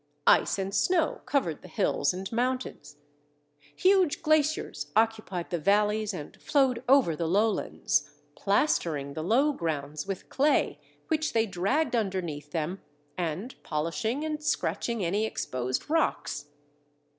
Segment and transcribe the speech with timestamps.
[0.25, 2.95] Ice and snow covered the hills and mountains;
[3.75, 10.27] huge glaciers occupied the valleys and flowed over the lowlands, plastering the low grounds with
[10.27, 10.79] clay
[11.09, 12.81] which they dragged underneath them,
[13.15, 16.45] and polishing and scratching any exposed rocks.